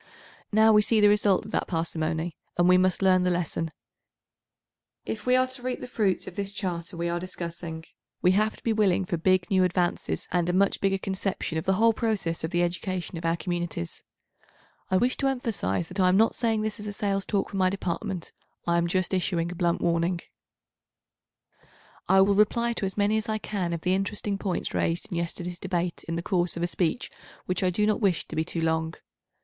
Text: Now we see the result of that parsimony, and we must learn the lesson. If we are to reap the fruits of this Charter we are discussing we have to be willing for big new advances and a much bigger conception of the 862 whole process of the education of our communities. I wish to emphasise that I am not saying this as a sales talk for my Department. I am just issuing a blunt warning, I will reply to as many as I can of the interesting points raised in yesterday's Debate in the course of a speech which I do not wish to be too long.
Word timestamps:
Now 0.51 0.73
we 0.73 0.81
see 0.81 0.99
the 0.99 1.09
result 1.09 1.45
of 1.45 1.51
that 1.51 1.67
parsimony, 1.67 2.35
and 2.57 2.67
we 2.67 2.75
must 2.75 3.03
learn 3.03 3.21
the 3.21 3.29
lesson. 3.29 3.69
If 5.05 5.27
we 5.27 5.35
are 5.35 5.45
to 5.45 5.61
reap 5.61 5.79
the 5.79 5.85
fruits 5.85 6.25
of 6.25 6.35
this 6.35 6.53
Charter 6.53 6.97
we 6.97 7.07
are 7.07 7.19
discussing 7.19 7.85
we 8.19 8.31
have 8.31 8.57
to 8.57 8.63
be 8.63 8.73
willing 8.73 9.05
for 9.05 9.17
big 9.17 9.47
new 9.51 9.63
advances 9.63 10.27
and 10.31 10.49
a 10.49 10.53
much 10.53 10.81
bigger 10.81 10.97
conception 10.97 11.59
of 11.59 11.65
the 11.65 11.73
862 11.73 11.85
whole 11.85 11.93
process 11.93 12.43
of 12.43 12.49
the 12.49 12.63
education 12.63 13.15
of 13.19 13.25
our 13.25 13.37
communities. 13.37 14.01
I 14.89 14.97
wish 14.97 15.17
to 15.17 15.27
emphasise 15.27 15.87
that 15.89 15.99
I 15.99 16.09
am 16.09 16.17
not 16.17 16.33
saying 16.33 16.63
this 16.63 16.79
as 16.79 16.87
a 16.87 16.93
sales 16.93 17.23
talk 17.27 17.51
for 17.51 17.57
my 17.57 17.69
Department. 17.69 18.31
I 18.65 18.79
am 18.79 18.87
just 18.87 19.13
issuing 19.13 19.51
a 19.51 19.55
blunt 19.55 19.81
warning, 19.81 20.21
I 22.09 22.21
will 22.21 22.33
reply 22.33 22.73
to 22.73 22.87
as 22.87 22.97
many 22.97 23.17
as 23.17 23.29
I 23.29 23.37
can 23.37 23.71
of 23.71 23.81
the 23.81 23.93
interesting 23.93 24.39
points 24.39 24.73
raised 24.73 25.09
in 25.11 25.17
yesterday's 25.17 25.59
Debate 25.59 26.03
in 26.07 26.15
the 26.15 26.23
course 26.23 26.57
of 26.57 26.63
a 26.63 26.67
speech 26.67 27.11
which 27.45 27.61
I 27.61 27.69
do 27.69 27.85
not 27.85 28.01
wish 28.01 28.27
to 28.27 28.35
be 28.35 28.43
too 28.43 28.61
long. 28.61 28.95